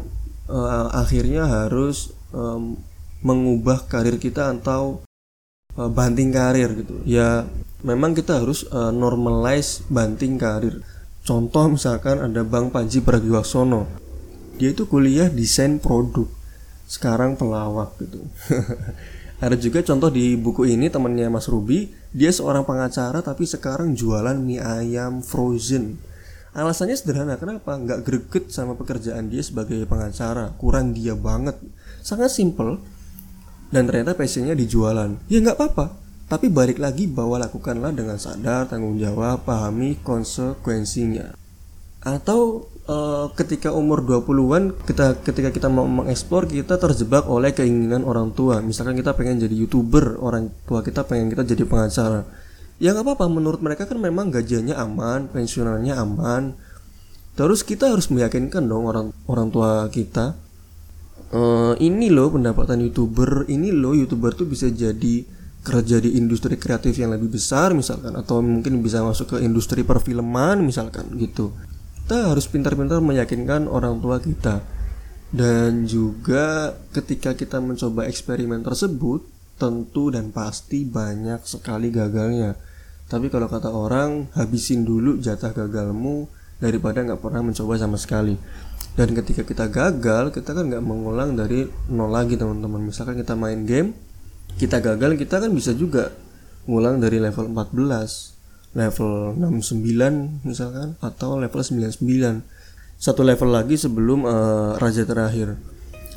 eh, 0.49 0.87
akhirnya 0.95 1.45
harus 1.45 2.15
em, 2.31 2.79
mengubah 3.25 3.89
karir 3.89 4.21
kita 4.21 4.53
atau 4.53 5.01
uh, 5.73 5.89
banting 5.89 6.29
karir 6.29 6.69
gitu. 6.77 7.01
Ya 7.09 7.49
memang 7.85 8.17
kita 8.17 8.41
harus 8.41 8.65
uh, 8.73 8.89
normalize 8.89 9.85
banting 9.93 10.41
karir. 10.41 10.81
Contoh 11.21 11.69
misalkan 11.69 12.17
ada 12.17 12.41
Bang 12.41 12.73
Panji 12.73 13.05
Pragiwaksono. 13.05 13.85
Dia 14.57 14.73
itu 14.73 14.89
kuliah 14.89 15.29
desain 15.29 15.77
produk. 15.77 16.25
Sekarang 16.89 17.37
pelawak 17.37 17.97
gitu. 18.01 18.25
Ada 19.43 19.59
juga 19.59 19.83
contoh 19.83 20.07
di 20.07 20.37
buku 20.39 20.69
ini 20.69 20.87
temannya 20.87 21.27
Mas 21.27 21.49
Ruby. 21.51 21.91
Dia 22.15 22.31
seorang 22.31 22.63
pengacara 22.63 23.19
tapi 23.19 23.43
sekarang 23.43 23.91
jualan 23.97 24.37
mie 24.37 24.63
ayam 24.63 25.19
frozen. 25.19 25.99
Alasannya 26.55 26.95
sederhana 26.95 27.35
kenapa? 27.35 27.75
Nggak 27.75 27.99
greget 28.07 28.45
sama 28.53 28.79
pekerjaan 28.79 29.27
dia 29.27 29.43
sebagai 29.43 29.83
pengacara. 29.89 30.55
Kurang 30.55 30.95
dia 30.95 31.17
banget. 31.19 31.59
Sangat 31.99 32.31
simple. 32.31 32.79
Dan 33.73 33.91
ternyata 33.91 34.15
passionnya 34.15 34.55
di 34.55 34.63
jualan. 34.63 35.27
Ya 35.27 35.43
nggak 35.43 35.57
apa-apa 35.57 36.04
tapi 36.25 36.49
balik 36.49 36.81
lagi 36.81 37.05
bahwa 37.05 37.37
lakukanlah 37.37 37.93
dengan 37.93 38.17
sadar 38.17 38.65
tanggung 38.65 38.97
jawab 38.97 39.45
pahami 39.45 40.01
konsekuensinya. 40.01 41.37
Atau 42.01 42.65
eh, 42.89 43.25
ketika 43.37 43.69
umur 43.69 44.01
20-an 44.01 44.73
kita 44.89 45.21
ketika 45.21 45.53
kita 45.53 45.69
mau 45.69 45.85
mengeksplor 45.85 46.49
kita 46.49 46.81
terjebak 46.81 47.29
oleh 47.29 47.53
keinginan 47.53 48.01
orang 48.01 48.33
tua. 48.33 48.57
Misalkan 48.65 48.97
kita 48.97 49.13
pengen 49.13 49.45
jadi 49.45 49.53
youtuber 49.53 50.17
orang 50.17 50.49
tua 50.65 50.81
kita 50.81 51.05
pengen 51.05 51.29
kita 51.29 51.45
jadi 51.45 51.61
pengacara. 51.61 52.25
Ya 52.81 52.97
nggak 52.97 53.05
apa-apa 53.05 53.25
menurut 53.29 53.61
mereka 53.61 53.85
kan 53.85 54.01
memang 54.01 54.33
gajiannya 54.33 54.73
aman 54.73 55.29
pensiunannya 55.29 55.93
aman. 55.93 56.57
Terus 57.37 57.61
kita 57.61 57.93
harus 57.93 58.09
meyakinkan 58.09 58.65
dong 58.65 58.89
orang 58.89 59.13
orang 59.29 59.53
tua 59.53 59.85
kita 59.93 60.33
eh, 61.29 61.73
ini 61.85 62.09
loh 62.09 62.33
pendapatan 62.33 62.81
youtuber 62.81 63.45
ini 63.45 63.69
loh 63.69 63.93
youtuber 63.93 64.33
tuh 64.33 64.49
bisa 64.49 64.73
jadi 64.73 65.44
kerja 65.65 65.97
di 65.97 66.13
industri 66.13 66.61
kreatif 66.61 67.01
yang 67.01 67.09
lebih 67.09 67.33
besar 67.33 67.73
misalkan 67.73 68.13
atau 68.13 68.45
mungkin 68.45 68.85
bisa 68.85 69.01
masuk 69.01 69.35
ke 69.35 69.37
industri 69.41 69.81
perfilman 69.81 70.61
misalkan 70.61 71.09
gitu. 71.17 71.57
Kita 72.05 72.29
harus 72.29 72.45
pintar-pintar 72.45 73.01
meyakinkan 73.01 73.65
orang 73.65 73.97
tua 73.97 74.21
kita. 74.21 74.61
Dan 75.33 75.89
juga 75.89 76.77
ketika 76.93 77.33
kita 77.33 77.57
mencoba 77.57 78.05
eksperimen 78.05 78.61
tersebut 78.61 79.25
tentu 79.57 80.13
dan 80.13 80.29
pasti 80.29 80.85
banyak 80.85 81.41
sekali 81.49 81.89
gagalnya. 81.89 82.53
Tapi 83.09 83.33
kalau 83.33 83.49
kata 83.49 83.73
orang 83.73 84.29
habisin 84.37 84.85
dulu 84.85 85.17
jatah 85.17 85.49
gagalmu 85.49 86.29
daripada 86.61 87.01
nggak 87.01 87.19
pernah 87.25 87.41
mencoba 87.41 87.73
sama 87.81 87.97
sekali. 87.97 88.37
Dan 88.93 89.17
ketika 89.17 89.41
kita 89.41 89.65
gagal 89.67 90.29
kita 90.29 90.53
kan 90.53 90.69
nggak 90.69 90.85
mengulang 90.85 91.33
dari 91.33 91.65
nol 91.89 92.13
lagi 92.13 92.37
teman-teman. 92.37 92.85
Misalkan 92.85 93.17
kita 93.17 93.33
main 93.33 93.65
game 93.65 94.04
kita 94.55 94.79
gagal 94.79 95.19
kita 95.19 95.43
kan 95.43 95.51
bisa 95.51 95.75
juga 95.75 96.15
ngulang 96.65 97.03
dari 97.03 97.21
level 97.21 97.51
14 97.51 98.75
level 98.75 99.39
69 99.39 100.43
misalkan 100.43 100.99
atau 100.99 101.39
level 101.39 101.61
99 101.63 102.55
satu 102.95 103.21
level 103.27 103.51
lagi 103.51 103.75
sebelum 103.75 104.23
eh, 104.23 104.71
raja 104.79 105.03
terakhir. 105.03 105.55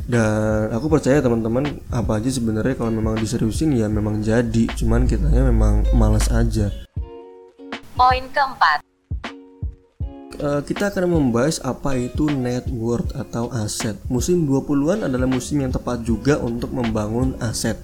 Dan 0.06 0.70
aku 0.70 0.86
percaya 0.86 1.18
teman-teman 1.18 1.82
apa 1.90 2.22
aja 2.22 2.30
sebenarnya 2.30 2.78
kalau 2.78 2.94
memang 2.94 3.18
diseriusin 3.18 3.74
ya 3.74 3.90
memang 3.90 4.22
jadi. 4.22 4.70
Cuman 4.78 5.10
kitanya 5.10 5.42
memang 5.50 5.84
malas 5.92 6.30
aja. 6.30 6.70
Poin 7.98 8.24
keempat. 8.30 8.87
Eh, 10.38 10.62
kita 10.62 10.94
akan 10.94 11.10
membahas 11.10 11.58
apa 11.66 11.98
itu 11.98 12.30
net 12.30 12.70
worth 12.70 13.10
atau 13.18 13.50
aset. 13.50 13.98
Musim 14.06 14.46
20-an 14.46 15.10
adalah 15.10 15.26
musim 15.26 15.58
yang 15.58 15.74
tepat 15.74 16.06
juga 16.06 16.38
untuk 16.38 16.70
membangun 16.70 17.34
aset. 17.42 17.74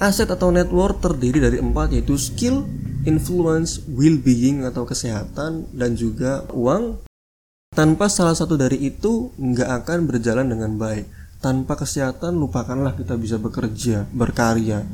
Aset 0.00 0.32
atau 0.32 0.48
net 0.48 0.72
worth 0.72 1.04
terdiri 1.04 1.44
dari 1.44 1.60
empat 1.60 1.92
yaitu 1.92 2.16
skill, 2.16 2.64
influence, 3.04 3.84
well-being 3.84 4.64
atau 4.64 4.88
kesehatan, 4.88 5.68
dan 5.76 5.92
juga 5.92 6.48
uang. 6.56 7.04
Tanpa 7.76 8.08
salah 8.08 8.32
satu 8.32 8.56
dari 8.56 8.80
itu 8.80 9.36
nggak 9.36 9.84
akan 9.84 10.08
berjalan 10.08 10.48
dengan 10.48 10.80
baik. 10.80 11.04
Tanpa 11.44 11.76
kesehatan 11.76 12.40
lupakanlah 12.40 12.96
kita 12.96 13.20
bisa 13.20 13.36
bekerja, 13.36 14.08
berkarya. 14.08 14.88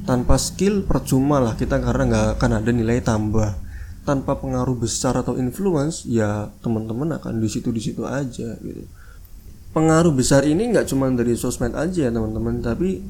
Tanpa 0.00 0.40
skill 0.40 0.88
percuma 0.88 1.44
lah 1.44 1.60
kita 1.60 1.76
karena 1.76 2.08
nggak 2.08 2.26
akan 2.40 2.50
ada 2.56 2.70
nilai 2.72 3.04
tambah 3.04 3.71
tanpa 4.02 4.34
pengaruh 4.34 4.74
besar 4.74 5.14
atau 5.14 5.38
influence 5.38 6.02
ya 6.06 6.50
teman-teman 6.58 7.14
akan 7.22 7.38
di 7.38 7.48
situ 7.50 7.70
di 7.70 7.78
situ 7.78 8.02
aja 8.02 8.58
gitu. 8.58 8.82
Pengaruh 9.72 10.12
besar 10.12 10.44
ini 10.44 10.68
nggak 10.68 10.90
cuma 10.90 11.08
dari 11.08 11.38
sosmed 11.38 11.72
aja 11.72 12.08
ya 12.08 12.10
teman-teman 12.12 12.60
tapi 12.60 13.00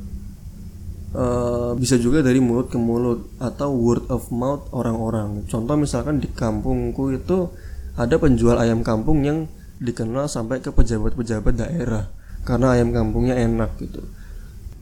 uh, 1.16 1.72
bisa 1.74 1.96
juga 1.96 2.20
dari 2.20 2.38
mulut 2.44 2.68
ke 2.68 2.76
mulut 2.76 3.24
atau 3.40 3.72
word 3.72 4.04
of 4.12 4.28
mouth 4.28 4.68
orang-orang. 4.76 5.48
Contoh 5.48 5.74
misalkan 5.80 6.20
di 6.20 6.28
kampungku 6.28 7.16
itu 7.16 7.48
ada 7.96 8.16
penjual 8.20 8.56
ayam 8.60 8.84
kampung 8.84 9.24
yang 9.24 9.48
dikenal 9.82 10.28
sampai 10.28 10.62
ke 10.62 10.70
pejabat-pejabat 10.70 11.54
daerah 11.56 12.08
karena 12.44 12.76
ayam 12.78 12.92
kampungnya 12.92 13.36
enak 13.40 13.80
gitu. 13.80 14.04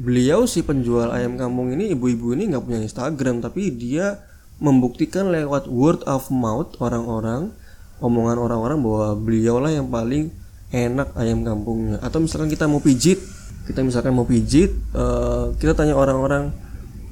Beliau 0.01 0.49
si 0.49 0.65
penjual 0.65 1.13
ayam 1.13 1.37
kampung 1.37 1.77
ini 1.77 1.93
ibu-ibu 1.93 2.33
ini 2.33 2.51
nggak 2.51 2.65
punya 2.65 2.81
Instagram 2.81 3.45
tapi 3.45 3.69
dia 3.73 4.30
membuktikan 4.61 5.33
lewat 5.33 5.67
word 5.67 6.05
of 6.05 6.29
mouth 6.29 6.77
orang-orang 6.79 7.51
omongan 8.01 8.37
orang-orang 8.41 8.79
bahwa 8.81 9.09
beliau 9.17 9.61
lah 9.61 9.73
yang 9.73 9.89
paling 9.89 10.33
enak 10.73 11.13
ayam 11.17 11.43
kampungnya. 11.45 12.01
Atau 12.01 12.23
misalkan 12.23 12.49
kita 12.49 12.69
mau 12.69 12.81
pijit 12.81 13.21
kita 13.71 13.87
misalkan 13.87 14.11
mau 14.17 14.27
pijit 14.27 14.75
uh, 14.99 15.55
kita 15.55 15.79
tanya 15.79 15.95
orang-orang 15.95 16.51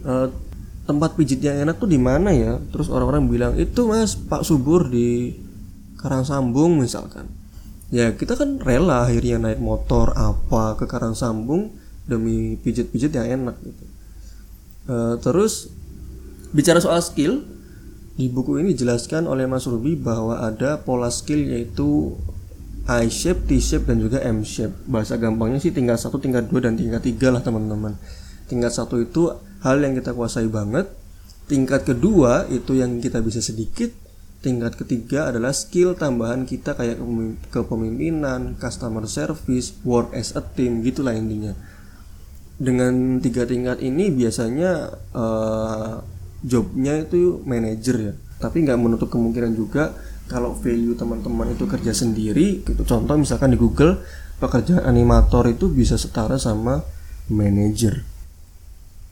uh, 0.03 0.27
tempat 0.89 1.15
pijit 1.15 1.39
yang 1.39 1.63
enak 1.63 1.79
tuh 1.79 1.87
di 1.87 2.01
mana 2.01 2.35
ya? 2.35 2.59
Terus 2.75 2.91
orang-orang 2.91 3.31
bilang 3.31 3.53
itu 3.55 3.87
mas 3.87 4.19
Pak 4.19 4.43
Subur 4.43 4.91
di 4.91 5.39
Karangsambung 6.03 6.83
misalkan. 6.83 7.31
Ya 7.95 8.11
kita 8.17 8.35
kan 8.35 8.59
rela 8.59 9.07
akhirnya 9.07 9.39
naik 9.39 9.63
motor 9.63 10.17
apa 10.19 10.75
ke 10.75 10.91
Karangsambung 10.91 11.73
demi 12.11 12.59
pijit-pijit 12.59 13.15
yang 13.15 13.29
enak 13.29 13.57
gitu. 13.63 13.85
Uh, 14.89 15.15
terus 15.21 15.71
bicara 16.53 16.81
soal 16.81 17.01
skill 17.05 17.45
di 18.19 18.27
buku 18.27 18.59
ini 18.59 18.75
dijelaskan 18.75 19.31
oleh 19.31 19.47
Mas 19.47 19.69
Ruby 19.71 19.95
bahwa 19.95 20.43
ada 20.43 20.83
pola 20.83 21.07
skill 21.07 21.55
yaitu 21.55 22.19
I 22.89 23.13
shape, 23.13 23.47
T 23.47 23.61
shape 23.61 23.87
dan 23.87 24.01
juga 24.01 24.19
M 24.25 24.43
shape. 24.43 24.75
Bahasa 24.89 25.21
gampangnya 25.21 25.61
sih 25.61 25.71
tingkat 25.71 26.01
satu, 26.01 26.19
tingkat 26.19 26.49
dua 26.49 26.67
dan 26.67 26.75
tingkat 26.75 27.05
tiga 27.05 27.29
lah 27.31 27.45
teman-teman. 27.45 27.95
Tingkat 28.49 28.73
satu 28.73 28.99
itu 28.99 29.29
hal 29.61 29.77
yang 29.85 29.93
kita 29.95 30.17
kuasai 30.17 30.49
banget. 30.49 30.89
Tingkat 31.47 31.85
kedua 31.85 32.49
itu 32.49 32.75
yang 32.75 32.99
kita 32.99 33.21
bisa 33.21 33.45
sedikit. 33.45 33.93
Tingkat 34.41 34.81
ketiga 34.81 35.29
adalah 35.29 35.53
skill 35.53 35.95
tambahan 35.95 36.49
kita 36.49 36.75
kayak 36.75 36.97
kepemimpinan, 37.53 38.57
customer 38.57 39.05
service, 39.05 39.77
work 39.85 40.17
as 40.17 40.33
a 40.33 40.43
team 40.43 40.81
gitulah 40.81 41.13
intinya 41.13 41.53
dengan 42.59 43.23
tiga 43.23 43.47
tingkat 43.47 43.79
ini 43.79 44.11
biasanya 44.11 44.91
uh, 45.15 46.03
jobnya 46.43 47.03
itu 47.03 47.43
manajer 47.43 47.97
ya. 47.99 48.13
Tapi 48.39 48.63
nggak 48.63 48.79
menutup 48.79 49.11
kemungkinan 49.11 49.53
juga 49.59 49.95
kalau 50.29 50.55
value 50.55 50.95
teman-teman 50.95 51.57
itu 51.57 51.65
kerja 51.65 51.91
sendiri 51.91 52.63
gitu. 52.63 52.83
Contoh 52.85 53.17
misalkan 53.19 53.57
di 53.57 53.59
Google 53.59 53.99
pekerjaan 54.39 54.87
animator 54.87 55.51
itu 55.51 55.67
bisa 55.73 55.99
setara 55.99 56.39
sama 56.39 56.85
manajer. 57.27 58.07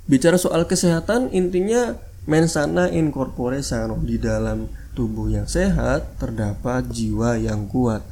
Bicara 0.06 0.38
soal 0.38 0.70
kesehatan 0.70 1.34
intinya 1.34 1.98
mensana 2.30 2.86
incorpore 2.86 3.58
sano 3.62 3.98
di 3.98 4.22
dalam 4.22 4.70
tubuh 4.94 5.26
yang 5.26 5.50
sehat 5.50 6.18
terdapat 6.22 6.86
jiwa 6.86 7.34
yang 7.42 7.66
kuat. 7.66 8.06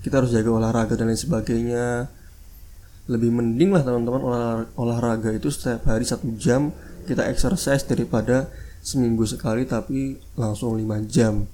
Kita 0.00 0.22
harus 0.22 0.32
jaga 0.32 0.50
olahraga 0.54 0.94
dan 0.96 1.12
lain 1.12 1.20
sebagainya. 1.20 2.08
Lebih 3.06 3.30
mending 3.30 3.70
lah 3.70 3.86
teman-teman 3.86 4.22
olah, 4.22 4.66
olahraga 4.74 5.30
itu 5.30 5.46
setiap 5.46 5.86
hari 5.86 6.02
satu 6.02 6.32
jam 6.34 6.74
kita 7.06 7.30
exercise 7.30 7.86
daripada 7.86 8.50
seminggu 8.82 9.22
sekali 9.22 9.62
tapi 9.62 10.18
langsung 10.34 10.74
5 10.74 11.06
jam. 11.06 11.46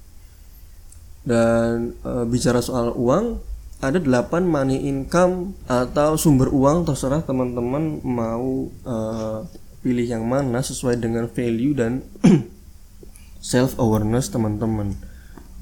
Dan 1.23 1.95
e, 2.03 2.11
bicara 2.27 2.59
soal 2.59 2.91
uang 2.97 3.39
ada 3.79 4.01
8 4.01 4.43
money 4.43 4.89
income 4.89 5.55
atau 5.69 6.17
sumber 6.17 6.51
uang 6.51 6.89
terserah 6.89 7.21
teman-teman 7.21 8.01
mau 8.01 8.67
e, 8.67 8.95
pilih 9.85 10.07
yang 10.07 10.25
mana 10.25 10.59
sesuai 10.59 10.97
dengan 10.97 11.29
value 11.29 11.77
dan 11.77 12.01
self 13.53 13.77
awareness 13.77 14.33
teman-teman. 14.33 14.97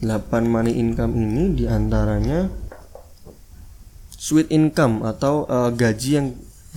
8 0.02 0.10
money 0.50 0.82
income 0.82 1.14
ini 1.14 1.54
di 1.54 1.70
antaranya 1.70 2.50
sweet 4.22 4.54
income 4.54 5.02
atau 5.02 5.50
uh, 5.50 5.74
gaji 5.74 6.10
yang 6.22 6.28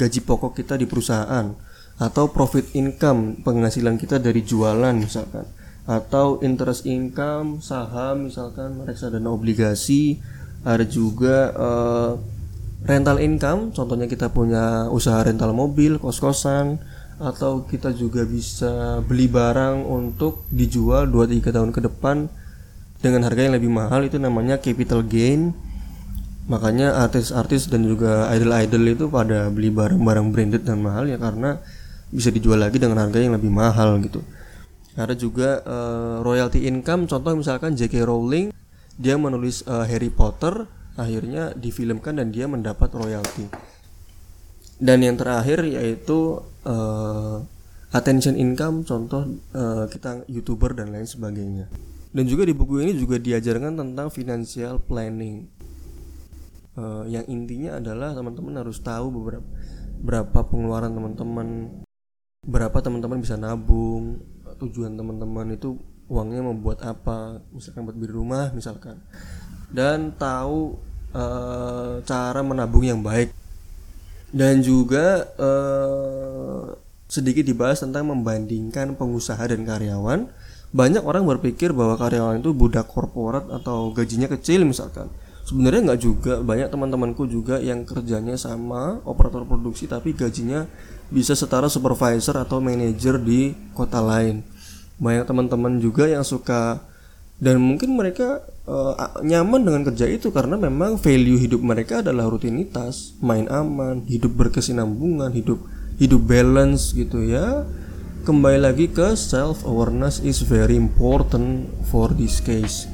gaji 0.01 0.25
pokok 0.25 0.57
kita 0.57 0.81
di 0.81 0.88
perusahaan 0.88 1.53
atau 1.95 2.27
profit 2.27 2.75
income 2.75 3.39
penghasilan 3.47 3.95
kita 4.01 4.19
dari 4.19 4.43
jualan 4.43 4.95
misalkan. 4.99 5.47
Atau 5.85 6.41
interest 6.41 6.89
income 6.89 7.61
saham 7.63 8.27
misalkan 8.31 8.83
reksadana 8.83 9.31
obligasi. 9.31 10.19
Ada 10.65 10.89
juga 10.89 11.53
uh, 11.55 12.13
rental 12.89 13.21
income 13.21 13.77
contohnya 13.77 14.09
kita 14.09 14.33
punya 14.33 14.89
usaha 14.91 15.23
rental 15.23 15.55
mobil 15.55 16.03
kos-kosan. 16.03 16.83
Atau 17.15 17.71
kita 17.71 17.95
juga 17.95 18.27
bisa 18.27 18.99
beli 19.07 19.31
barang 19.31 19.87
untuk 19.87 20.43
dijual 20.51 21.07
2-3 21.07 21.55
tahun 21.55 21.71
ke 21.71 21.81
depan 21.87 22.27
dengan 22.99 23.23
harga 23.23 23.47
yang 23.47 23.55
lebih 23.55 23.71
mahal. 23.71 24.03
Itu 24.03 24.19
namanya 24.19 24.59
capital 24.59 25.07
gain. 25.07 25.55
Makanya 26.51 27.07
artis-artis 27.07 27.71
dan 27.71 27.87
juga 27.87 28.29
idol-idol 28.35 28.85
itu 28.99 29.05
pada 29.09 29.49
beli 29.49 29.71
barang-barang 29.71 30.27
branded 30.35 30.67
dan 30.67 30.83
mahal 30.83 31.09
ya 31.09 31.17
karena 31.17 31.57
bisa 32.11 32.29
dijual 32.29 32.61
lagi 32.61 32.77
dengan 32.77 33.01
harga 33.01 33.19
yang 33.21 33.37
lebih 33.37 33.53
mahal 33.53 34.01
gitu. 34.03 34.21
Ada 34.95 35.19
juga 35.19 35.62
uh, 35.67 36.23
royalty 36.23 36.71
income 36.71 37.11
contoh 37.11 37.35
misalkan 37.35 37.75
J.K. 37.75 38.07
Rowling 38.07 38.55
dia 38.95 39.19
menulis 39.19 39.67
uh, 39.67 39.83
Harry 39.83 40.11
Potter 40.11 40.71
akhirnya 40.95 41.51
difilmkan 41.59 42.23
dan 42.23 42.31
dia 42.31 42.47
mendapat 42.47 42.95
royalty. 42.95 43.51
Dan 44.79 45.03
yang 45.03 45.19
terakhir 45.19 45.67
yaitu 45.67 46.43
uh, 46.67 47.43
attention 47.95 48.38
income 48.38 48.87
contoh 48.87 49.27
uh, 49.55 49.87
kita 49.90 50.27
youtuber 50.31 50.75
dan 50.75 50.95
lain 50.95 51.07
sebagainya. 51.07 51.67
Dan 52.14 52.31
juga 52.31 52.47
di 52.47 52.55
buku 52.55 52.79
ini 52.79 52.95
juga 52.95 53.19
diajarkan 53.19 53.75
tentang 53.75 54.07
financial 54.14 54.79
planning. 54.79 55.51
Uh, 56.75 57.07
yang 57.07 57.27
intinya 57.31 57.79
adalah 57.79 58.14
teman-teman 58.14 58.55
harus 58.62 58.83
tahu 58.83 59.11
beberapa 59.11 59.47
berapa 60.05 60.38
pengeluaran 60.51 60.90
teman-teman 60.90 61.49
berapa 62.45 62.77
teman-teman 62.81 63.21
bisa 63.25 63.41
nabung 63.41 64.21
tujuan 64.61 64.95
teman-teman 64.95 65.57
itu 65.57 65.75
uangnya 66.07 66.45
membuat 66.45 66.85
apa 66.85 67.41
misalkan 67.51 67.89
buat 67.89 67.97
beli 67.97 68.13
rumah 68.13 68.53
misalkan. 68.55 69.01
Dan 69.75 70.15
tahu 70.15 70.79
uh, 71.17 71.99
cara 72.07 72.41
menabung 72.45 72.87
yang 72.87 73.03
baik. 73.03 73.35
Dan 74.35 74.63
juga 74.67 75.31
uh, 75.39 76.75
sedikit 77.07 77.47
dibahas 77.47 77.83
tentang 77.83 78.11
membandingkan 78.11 78.99
pengusaha 78.99 79.43
dan 79.47 79.63
karyawan. 79.63 80.27
Banyak 80.75 81.07
orang 81.07 81.23
berpikir 81.23 81.71
bahwa 81.71 81.95
karyawan 81.95 82.43
itu 82.43 82.51
budak 82.51 82.91
korporat 82.91 83.47
atau 83.47 83.95
gajinya 83.95 84.27
kecil 84.27 84.67
misalkan 84.67 85.07
sebenarnya 85.45 85.93
nggak 85.93 86.01
juga. 86.01 86.35
Banyak 86.41 86.69
teman-temanku 86.73 87.29
juga 87.29 87.61
yang 87.61 87.85
kerjanya 87.85 88.35
sama 88.41 88.99
operator 89.05 89.45
produksi 89.45 89.87
tapi 89.87 90.17
gajinya 90.17 90.67
bisa 91.13 91.37
setara 91.37 91.69
supervisor 91.69 92.35
atau 92.41 92.59
manajer 92.59 93.21
di 93.21 93.53
kota 93.77 94.01
lain. 94.01 94.43
Banyak 94.99 95.29
teman-teman 95.29 95.79
juga 95.79 96.09
yang 96.09 96.25
suka 96.25 96.81
dan 97.39 97.61
mungkin 97.61 97.99
mereka 97.99 98.41
uh, 98.65 99.21
nyaman 99.21 99.67
dengan 99.67 99.83
kerja 99.85 100.07
itu 100.07 100.31
karena 100.31 100.55
memang 100.55 100.97
value 100.97 101.37
hidup 101.37 101.61
mereka 101.61 102.01
adalah 102.01 102.31
rutinitas 102.31 103.19
main 103.19 103.51
aman 103.51 104.07
hidup 104.07 104.33
berkesinambungan 104.39 105.35
hidup 105.35 105.61
hidup 106.01 106.23
balance 106.25 106.97
gitu 106.97 107.21
ya. 107.21 107.69
Kembali 108.25 108.57
lagi 108.57 108.89
ke 108.89 109.13
self 109.21 109.69
awareness 109.69 110.17
is 110.25 110.41
very 110.41 110.81
important 110.81 111.69
for 111.93 112.09
this 112.17 112.41
case 112.41 112.89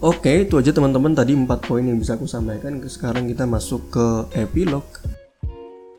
Oke, 0.00 0.48
itu 0.48 0.56
aja 0.56 0.72
teman-teman 0.72 1.12
tadi 1.12 1.36
empat 1.36 1.68
poin 1.68 1.84
yang 1.84 2.00
bisa 2.00 2.16
aku 2.16 2.24
sampaikan. 2.24 2.80
Sekarang 2.88 3.28
kita 3.28 3.44
masuk 3.44 3.92
ke 3.92 4.06
epilog. 4.32 4.80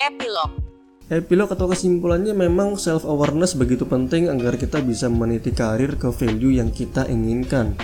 Epilog. 0.02 0.58
Epilog 1.06 1.54
atau 1.54 1.70
kesimpulannya 1.70 2.34
memang 2.34 2.82
self 2.82 3.06
awareness 3.06 3.54
begitu 3.54 3.86
penting 3.86 4.26
agar 4.26 4.58
kita 4.58 4.82
bisa 4.82 5.06
meniti 5.06 5.54
karir 5.54 6.02
ke 6.02 6.10
value 6.10 6.58
yang 6.58 6.74
kita 6.74 7.06
inginkan. 7.14 7.78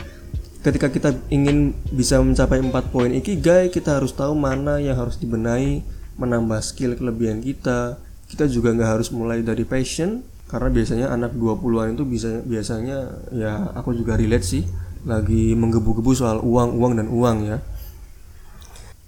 Ketika 0.66 0.90
kita 0.90 1.14
ingin 1.30 1.78
bisa 1.94 2.18
mencapai 2.18 2.66
empat 2.66 2.90
poin 2.90 3.14
ikigai, 3.14 3.70
kita 3.70 4.02
harus 4.02 4.10
tahu 4.10 4.34
mana 4.34 4.82
yang 4.82 4.98
harus 4.98 5.22
dibenahi, 5.22 5.86
menambah 6.18 6.66
skill 6.66 6.98
kelebihan 6.98 7.46
kita. 7.46 8.02
Kita 8.26 8.50
juga 8.50 8.74
nggak 8.74 8.90
harus 8.90 9.14
mulai 9.14 9.46
dari 9.46 9.70
passion 9.70 10.26
karena 10.50 10.74
biasanya 10.74 11.08
anak 11.14 11.38
20-an 11.38 11.94
itu 11.94 12.10
bisa 12.10 12.42
biasanya 12.42 13.22
ya 13.30 13.70
aku 13.78 13.94
juga 13.94 14.18
relate 14.18 14.48
sih 14.48 14.64
lagi 15.08 15.56
menggebu-gebu 15.56 16.12
soal 16.12 16.44
uang, 16.44 16.76
uang 16.76 16.94
dan 17.00 17.08
uang 17.08 17.38
ya. 17.48 17.58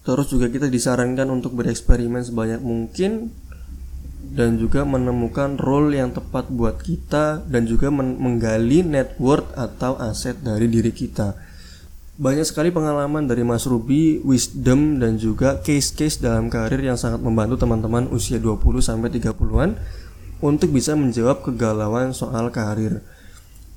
Terus 0.08 0.32
juga 0.32 0.48
kita 0.50 0.72
disarankan 0.72 1.28
untuk 1.30 1.54
bereksperimen 1.60 2.24
sebanyak 2.24 2.64
mungkin 2.64 3.30
dan 4.30 4.56
juga 4.56 4.88
menemukan 4.88 5.60
role 5.60 6.00
yang 6.00 6.16
tepat 6.16 6.48
buat 6.48 6.80
kita 6.80 7.44
dan 7.46 7.68
juga 7.68 7.92
men- 7.92 8.18
menggali 8.18 8.82
network 8.82 9.52
atau 9.54 10.00
aset 10.00 10.40
dari 10.40 10.72
diri 10.72 10.96
kita. 10.96 11.36
Banyak 12.20 12.44
sekali 12.44 12.68
pengalaman 12.68 13.32
dari 13.32 13.48
Mas 13.48 13.64
Ruby, 13.64 14.20
wisdom 14.28 15.00
dan 15.00 15.16
juga 15.16 15.64
case-case 15.64 16.20
dalam 16.20 16.52
karir 16.52 16.84
yang 16.84 17.00
sangat 17.00 17.24
membantu 17.24 17.56
teman-teman 17.56 18.12
usia 18.12 18.36
20 18.36 18.84
sampai 18.84 19.08
30-an 19.08 19.80
untuk 20.44 20.70
bisa 20.76 21.00
menjawab 21.00 21.40
kegalauan 21.44 22.12
soal 22.12 22.52
karir. 22.52 23.00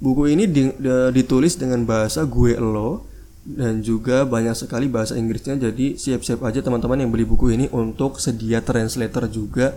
Buku 0.03 0.35
ini 0.35 0.51
di- 0.51 0.75
de- 0.83 1.15
ditulis 1.15 1.55
dengan 1.55 1.87
bahasa 1.87 2.27
gue 2.27 2.59
lo 2.59 3.07
dan 3.47 3.83
juga 3.83 4.27
banyak 4.27 4.55
sekali 4.55 4.91
bahasa 4.91 5.15
Inggrisnya 5.15 5.59
jadi 5.59 5.99
siap-siap 5.99 6.43
aja 6.43 6.63
teman-teman 6.63 7.07
yang 7.07 7.11
beli 7.11 7.27
buku 7.27 7.55
ini 7.55 7.67
untuk 7.71 8.19
sedia 8.19 8.63
translator 8.63 9.31
juga 9.31 9.75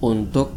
untuk 0.00 0.52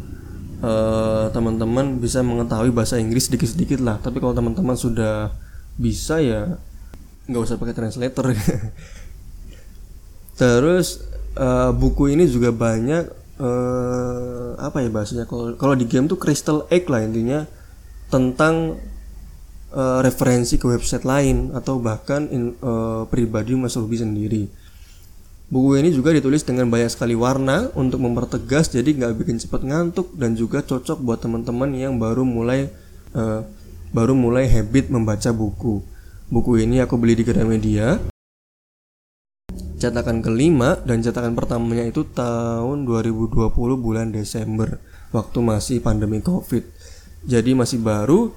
eh, 0.64 1.26
teman-teman 1.32 2.00
bisa 2.00 2.24
mengetahui 2.24 2.72
bahasa 2.72 2.96
Inggris 2.96 3.28
sedikit-sedikit 3.28 3.80
lah. 3.84 4.00
Tapi 4.00 4.20
kalau 4.20 4.32
teman-teman 4.32 4.76
sudah 4.76 5.32
bisa 5.76 6.20
ya 6.20 6.56
nggak 7.28 7.42
usah 7.44 7.56
pakai 7.56 7.76
translator. 7.76 8.32
Terus 10.40 11.04
eh, 11.36 11.70
buku 11.72 12.12
ini 12.12 12.24
juga 12.28 12.52
banyak 12.52 13.04
eh, 13.40 14.50
apa 14.56 14.80
ya 14.80 14.88
bahasanya? 14.88 15.24
Kalau 15.28 15.56
kalau 15.60 15.76
di 15.76 15.84
game 15.84 16.08
tuh 16.08 16.16
crystal 16.16 16.64
egg 16.72 16.88
lah 16.88 17.04
intinya 17.04 17.44
tentang 18.12 18.78
eh, 19.74 20.00
referensi 20.06 20.54
ke 20.54 20.70
website 20.70 21.02
lain 21.02 21.50
atau 21.50 21.82
bahkan 21.82 22.30
in- 22.30 22.54
eh, 22.58 23.02
pribadi 23.10 23.58
Mas 23.58 23.74
Ruby 23.74 23.98
sendiri. 23.98 24.46
Buku 25.52 25.76
ini 25.76 25.92
juga 25.92 26.10
ditulis 26.10 26.40
dengan 26.42 26.66
banyak 26.72 26.88
sekali 26.88 27.12
warna 27.12 27.68
untuk 27.76 28.00
mempertegas 28.00 28.72
jadi 28.72 28.90
nggak 28.90 29.12
bikin 29.22 29.36
cepat 29.38 29.62
ngantuk 29.62 30.16
dan 30.16 30.34
juga 30.34 30.64
cocok 30.64 30.98
buat 31.04 31.20
teman-teman 31.20 31.70
yang 31.76 32.00
baru 32.00 32.24
mulai 32.24 32.72
eh, 33.14 33.40
baru 33.94 34.16
mulai 34.16 34.50
habit 34.50 34.90
membaca 34.90 35.30
buku. 35.30 35.84
Buku 36.32 36.58
ini 36.58 36.82
aku 36.82 36.98
beli 36.98 37.14
di 37.14 37.22
Gramedia. 37.22 38.00
Cetakan 39.78 40.24
kelima 40.24 40.80
dan 40.82 41.04
cetakan 41.04 41.36
pertamanya 41.36 41.84
itu 41.84 42.02
tahun 42.02 42.88
2020 42.88 43.52
bulan 43.78 44.10
Desember 44.10 44.80
waktu 45.14 45.38
masih 45.38 45.78
pandemi 45.84 46.18
Covid. 46.24 46.66
Jadi 47.24 47.56
masih 47.56 47.80
baru 47.80 48.36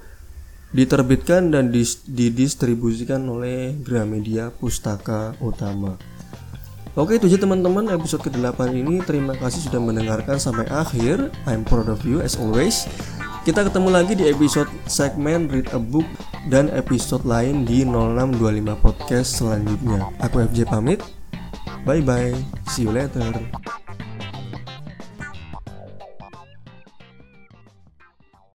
diterbitkan 0.72 1.48
dan 1.52 1.72
dis- 1.72 2.04
didistribusikan 2.04 3.24
oleh 3.28 3.76
Gramedia 3.80 4.52
Pustaka 4.52 5.32
Utama. 5.40 5.96
Oke 6.98 7.14
itu 7.14 7.30
aja 7.30 7.38
teman-teman 7.38 7.94
episode 7.94 8.26
ke-8 8.26 8.74
ini. 8.74 8.98
Terima 9.06 9.36
kasih 9.38 9.70
sudah 9.70 9.78
mendengarkan 9.78 10.36
sampai 10.40 10.66
akhir. 10.66 11.30
I'm 11.46 11.62
proud 11.62 11.86
of 11.86 12.02
you 12.02 12.18
as 12.18 12.34
always. 12.34 12.90
Kita 13.46 13.64
ketemu 13.64 13.88
lagi 13.88 14.12
di 14.18 14.28
episode 14.28 14.68
segmen 14.84 15.48
Read 15.48 15.72
a 15.72 15.80
Book 15.80 16.04
Dan 16.52 16.68
episode 16.68 17.24
lain 17.24 17.64
di 17.64 17.86
0625 17.86 18.76
Podcast 18.82 19.40
selanjutnya. 19.40 20.10
Aku 20.20 20.42
FJ 20.42 20.68
pamit. 20.68 21.00
Bye 21.88 22.04
bye 22.04 22.36
See 22.68 22.84
you 22.84 22.92
later 22.92 23.87